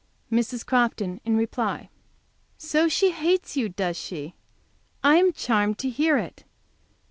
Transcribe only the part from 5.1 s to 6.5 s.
am charmed to hear it.